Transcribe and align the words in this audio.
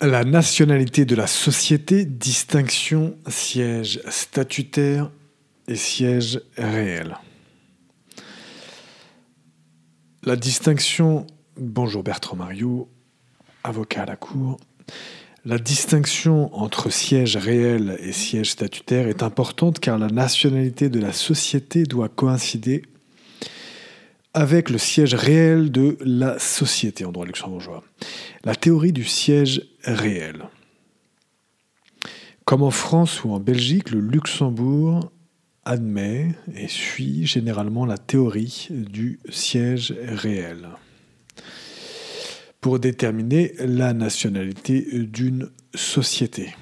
La 0.00 0.22
nationalité 0.22 1.04
de 1.04 1.16
la 1.16 1.26
société, 1.26 2.04
distinction 2.04 3.16
siège 3.26 4.00
statutaire 4.08 5.10
et 5.66 5.74
siège 5.74 6.40
réel. 6.56 7.16
La 10.22 10.36
distinction, 10.36 11.26
bonjour 11.56 12.04
Bertrand 12.04 12.36
Mario, 12.36 12.88
avocat 13.64 14.02
à 14.02 14.06
la 14.06 14.14
Cour, 14.14 14.60
la 15.44 15.58
distinction 15.58 16.54
entre 16.54 16.90
siège 16.90 17.36
réel 17.36 17.98
et 17.98 18.12
siège 18.12 18.52
statutaire 18.52 19.08
est 19.08 19.24
importante 19.24 19.80
car 19.80 19.98
la 19.98 20.08
nationalité 20.08 20.90
de 20.90 21.00
la 21.00 21.12
société 21.12 21.82
doit 21.82 22.08
coïncider 22.08 22.82
avec 24.38 24.70
le 24.70 24.78
siège 24.78 25.16
réel 25.16 25.72
de 25.72 25.98
la 26.00 26.38
société 26.38 27.04
en 27.04 27.10
droit 27.10 27.26
luxembourgeois. 27.26 27.82
La 28.44 28.54
théorie 28.54 28.92
du 28.92 29.02
siège 29.02 29.62
réel. 29.82 30.44
Comme 32.44 32.62
en 32.62 32.70
France 32.70 33.24
ou 33.24 33.32
en 33.32 33.40
Belgique, 33.40 33.90
le 33.90 33.98
Luxembourg 33.98 35.10
admet 35.64 36.36
et 36.54 36.68
suit 36.68 37.26
généralement 37.26 37.84
la 37.84 37.98
théorie 37.98 38.68
du 38.70 39.18
siège 39.28 39.92
réel 40.06 40.68
pour 42.60 42.78
déterminer 42.78 43.54
la 43.58 43.92
nationalité 43.92 44.86
d'une 45.02 45.50
société. 45.74 46.54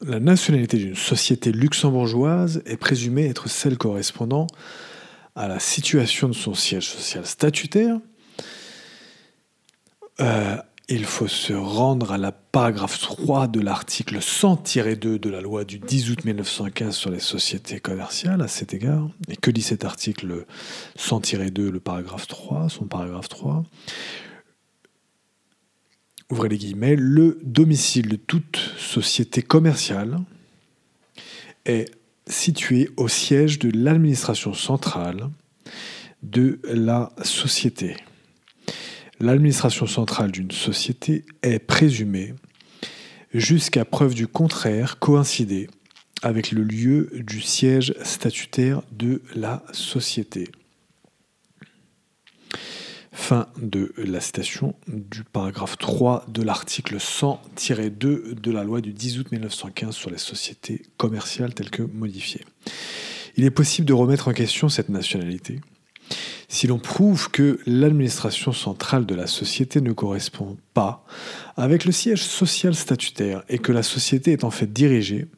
La 0.00 0.18
nationalité 0.18 0.76
d'une 0.76 0.96
société 0.96 1.52
luxembourgeoise 1.52 2.64
est 2.66 2.78
présumée 2.78 3.26
être 3.28 3.48
celle 3.48 3.78
correspondant 3.78 4.48
à 5.34 5.48
la 5.48 5.58
situation 5.58 6.28
de 6.28 6.34
son 6.34 6.54
siège 6.54 6.88
social 6.88 7.26
statutaire, 7.26 7.98
euh, 10.20 10.56
il 10.88 11.06
faut 11.06 11.28
se 11.28 11.54
rendre 11.54 12.12
à 12.12 12.18
la 12.18 12.30
paragraphe 12.30 13.00
3 13.00 13.48
de 13.48 13.60
l'article 13.60 14.18
100-2 14.18 15.18
de 15.18 15.30
la 15.30 15.40
loi 15.40 15.64
du 15.64 15.78
10 15.78 16.10
août 16.10 16.24
1915 16.24 16.94
sur 16.94 17.10
les 17.10 17.20
sociétés 17.20 17.80
commerciales 17.80 18.42
à 18.42 18.48
cet 18.48 18.74
égard. 18.74 19.08
Et 19.28 19.36
que 19.36 19.50
dit 19.50 19.62
cet 19.62 19.84
article 19.84 20.44
100-2, 20.98 21.70
le 21.70 21.80
paragraphe 21.80 22.26
3, 22.26 22.68
son 22.68 22.84
paragraphe 22.84 23.28
3 23.28 23.64
Ouvrez 26.30 26.48
les 26.48 26.58
guillemets, 26.58 26.96
le 26.96 27.38
domicile 27.42 28.08
de 28.08 28.16
toute 28.16 28.56
société 28.78 29.42
commerciale 29.42 30.18
est 31.64 31.90
situé 32.26 32.90
au 32.96 33.08
siège 33.08 33.58
de 33.58 33.70
l'administration 33.74 34.54
centrale 34.54 35.28
de 36.22 36.60
la 36.64 37.12
société. 37.22 37.96
L'administration 39.20 39.86
centrale 39.86 40.32
d'une 40.32 40.50
société 40.50 41.24
est 41.42 41.58
présumée, 41.58 42.34
jusqu'à 43.32 43.84
preuve 43.84 44.14
du 44.14 44.26
contraire, 44.26 44.98
coïncider 44.98 45.68
avec 46.22 46.50
le 46.50 46.62
lieu 46.62 47.10
du 47.14 47.40
siège 47.40 47.94
statutaire 48.02 48.82
de 48.90 49.22
la 49.34 49.62
société. 49.72 50.48
Fin 53.26 53.46
de 53.56 53.90
la 53.96 54.20
citation 54.20 54.74
du 54.86 55.24
paragraphe 55.24 55.78
3 55.78 56.26
de 56.28 56.42
l'article 56.42 56.98
100-2 56.98 58.34
de 58.34 58.50
la 58.50 58.64
loi 58.64 58.82
du 58.82 58.92
10 58.92 59.18
août 59.18 59.32
1915 59.32 59.94
sur 59.94 60.10
les 60.10 60.18
sociétés 60.18 60.82
commerciales 60.98 61.54
telles 61.54 61.70
que 61.70 61.82
modifiées. 61.82 62.44
Il 63.38 63.44
est 63.44 63.50
possible 63.50 63.88
de 63.88 63.94
remettre 63.94 64.28
en 64.28 64.34
question 64.34 64.68
cette 64.68 64.90
nationalité 64.90 65.62
si 66.48 66.66
l'on 66.66 66.78
prouve 66.78 67.30
que 67.30 67.60
l'administration 67.64 68.52
centrale 68.52 69.06
de 69.06 69.14
la 69.14 69.26
société 69.26 69.80
ne 69.80 69.92
correspond 69.92 70.58
pas 70.74 71.06
avec 71.56 71.86
le 71.86 71.92
siège 71.92 72.22
social 72.22 72.74
statutaire 72.74 73.42
et 73.48 73.58
que 73.58 73.72
la 73.72 73.82
société 73.82 74.32
est 74.32 74.44
en 74.44 74.50
fait 74.50 74.70
dirigée 74.70 75.28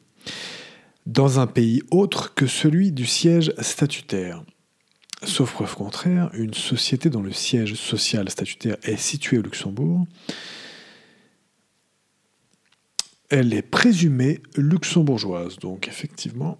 dans 1.05 1.39
un 1.39 1.47
pays 1.47 1.83
autre 1.89 2.33
que 2.33 2.47
celui 2.47 2.91
du 2.91 3.05
siège 3.05 3.53
statutaire. 3.59 4.43
Sauf 5.23 5.53
preuve 5.53 5.75
contraire, 5.75 6.29
une 6.33 6.53
société 6.53 7.09
dont 7.09 7.23
le 7.23 7.31
siège 7.31 7.73
social 7.73 8.29
statutaire 8.29 8.77
est 8.83 8.97
situé 8.97 9.39
au 9.39 9.41
Luxembourg, 9.41 10.05
elle 13.29 13.53
est 13.53 13.63
présumée 13.63 14.41
luxembourgeoise. 14.55 15.57
Donc 15.57 15.87
effectivement, 15.87 16.59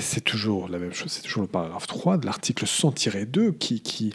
c'est 0.00 0.22
toujours 0.22 0.68
la 0.68 0.78
même 0.78 0.92
chose, 0.92 1.12
c'est 1.12 1.22
toujours 1.22 1.42
le 1.42 1.48
paragraphe 1.48 1.86
3 1.86 2.18
de 2.18 2.26
l'article 2.26 2.64
100-2 2.64 3.56
qui, 3.56 3.80
qui, 3.80 4.14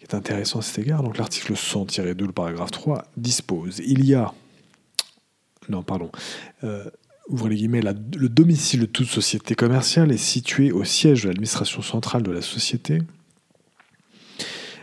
est 0.00 0.14
intéressant 0.14 0.60
à 0.60 0.62
cet 0.62 0.78
égard. 0.78 1.02
Donc 1.02 1.18
l'article 1.18 1.52
100-2, 1.52 2.18
le 2.18 2.32
paragraphe 2.32 2.70
3, 2.70 3.04
dispose 3.16 3.80
il 3.80 4.04
y 4.06 4.14
a. 4.14 4.32
Non, 5.68 5.82
pardon. 5.82 6.10
Euh, 6.64 6.88
ouvrez 7.30 7.50
les 7.50 7.56
guillemets, 7.56 7.80
le 7.80 8.28
domicile 8.28 8.80
de 8.80 8.86
toute 8.86 9.06
société 9.06 9.54
commerciale 9.54 10.12
est 10.12 10.16
situé 10.16 10.72
au 10.72 10.84
siège 10.84 11.22
de 11.22 11.28
l'administration 11.28 11.80
centrale 11.80 12.22
de 12.22 12.30
la 12.30 12.42
société. 12.42 12.98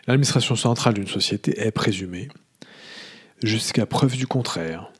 L'administration 0.08 0.56
centrale 0.56 0.94
d'une 0.94 1.08
société 1.08 1.60
est 1.60 1.72
présumée, 1.72 2.30
jusqu'à 3.44 3.86
preuve 3.86 4.16
du 4.16 4.26
contraire, 4.26 4.92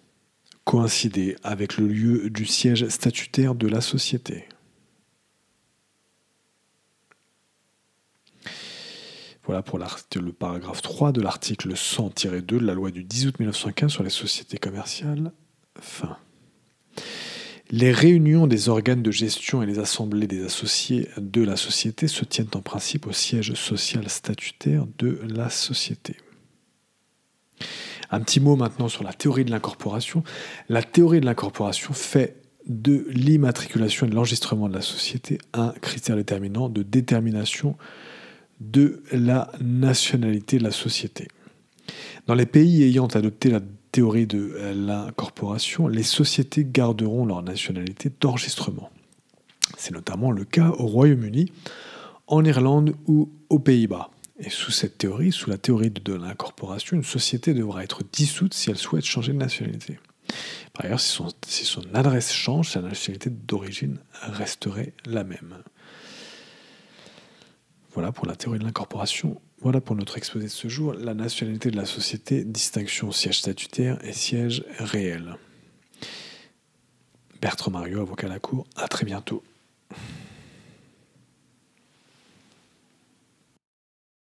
coïncider 0.66 1.38
avec 1.44 1.78
le 1.78 1.88
lieu 1.88 2.30
du 2.30 2.46
siège 2.46 2.88
statutaire 2.90 3.56
de 3.56 3.68
la 3.68 3.80
société. 3.80 4.50
Voilà 9.46 9.62
pour 9.62 9.80
le 9.80 10.32
paragraphe 10.34 10.82
3 10.82 11.14
de 11.14 11.22
l'article 11.22 11.72
100-2 11.72 12.42
de 12.42 12.58
la 12.58 12.74
loi 12.74 12.92
du 12.92 13.06
10 13.06 13.28
août 13.28 13.40
1915 13.40 13.90
sur 13.90 14.04
les 14.04 14.10
sociétés 14.10 14.58
commerciales. 14.58 15.32
Fin. 15.80 16.18
Les 17.70 17.92
réunions 17.92 18.48
des 18.48 18.70
organes 18.70 19.04
de 19.04 19.12
gestion 19.12 19.62
et 19.62 19.66
les 19.66 19.80
assemblées 19.80 20.28
des 20.28 20.46
associés 20.46 21.10
de 21.18 21.44
la 21.44 21.58
société 21.58 22.08
se 22.08 22.24
tiennent 22.24 22.48
en 22.56 22.62
principe 22.62 23.08
au 23.08 23.12
siège 23.12 23.54
social 23.56 24.08
statutaire 24.10 24.86
de 24.98 25.20
la 25.28 25.50
société. 25.50 26.16
Un 28.10 28.22
petit 28.22 28.40
mot 28.40 28.56
maintenant 28.56 28.88
sur 28.88 29.04
la 29.04 29.12
théorie 29.12 29.44
de 29.44 29.52
l'incorporation. 29.52 30.24
La 30.70 30.82
théorie 30.82 31.20
de 31.20 31.26
l'incorporation 31.26 31.94
fait 31.94 32.38
de 32.68 33.06
l'immatriculation 33.10 34.08
et 34.08 34.10
de 34.10 34.16
l'enregistrement 34.16 34.70
de 34.70 34.74
la 34.74 34.82
société 34.82 35.38
un 35.54 35.74
critère 35.82 36.16
déterminant 36.16 36.70
de 36.70 36.84
détermination 36.84 37.76
de 38.62 39.04
la 39.12 39.52
nationalité 39.60 40.58
de 40.58 40.64
la 40.64 40.72
société. 40.72 41.28
Dans 42.28 42.34
les 42.34 42.46
pays 42.46 42.84
ayant 42.84 43.08
adopté 43.08 43.50
la 43.50 43.62
théorie 43.98 44.28
de 44.28 44.54
l'incorporation, 44.76 45.88
les 45.88 46.04
sociétés 46.04 46.64
garderont 46.64 47.26
leur 47.26 47.42
nationalité 47.42 48.12
d'enregistrement. 48.22 48.92
C'est 49.76 49.92
notamment 49.92 50.30
le 50.30 50.46
cas 50.46 50.70
au 50.70 50.86
Royaume-Uni, 50.86 51.52
en 52.28 52.46
Irlande 52.46 52.94
ou 53.08 53.32
aux 53.50 53.58
Pays-Bas. 53.58 54.12
Et 54.38 54.52
sous 54.52 54.70
cette 54.70 55.00
théorie, 55.00 55.32
sous 55.32 55.50
la 55.50 55.58
théorie 55.58 55.90
de 55.90 56.14
l'incorporation, 56.14 56.96
une 56.96 57.04
société 57.04 57.56
devra 57.56 57.84
être 57.84 58.04
dissoute 58.14 58.54
si 58.54 58.70
elle 58.70 58.78
souhaite 58.78 59.04
changer 59.04 59.34
de 59.34 59.40
nationalité. 59.40 59.98
Par 60.74 60.86
ailleurs, 60.86 61.00
si 61.00 61.10
son, 61.10 61.30
si 61.48 61.66
son 61.66 61.82
adresse 61.96 62.32
change, 62.32 62.70
sa 62.70 62.82
nationalité 62.82 63.32
d'origine 63.32 63.98
resterait 64.22 64.94
la 65.08 65.24
même. 65.24 65.56
Voilà 67.98 68.12
pour 68.12 68.28
la 68.28 68.36
théorie 68.36 68.60
de 68.60 68.64
l'incorporation. 68.64 69.42
Voilà 69.60 69.82
pour 69.82 69.96
notre 69.96 70.20
exposé 70.20 70.46
de 70.46 70.52
ce 70.52 70.68
jour, 70.68 70.94
la 70.94 71.16
nationalité 71.16 71.72
de 71.72 71.78
la 71.78 71.86
société, 71.86 72.44
distinction 72.44 73.12
siège 73.12 73.40
statutaire 73.40 73.98
et 74.06 74.14
siège 74.14 74.64
réel. 74.78 75.36
Bertrand 77.42 77.72
Mario, 77.72 78.02
avocat 78.02 78.28
à 78.28 78.30
la 78.30 78.40
Cour, 78.40 78.68
à 78.76 78.88
très 78.88 79.04
bientôt. 79.04 79.42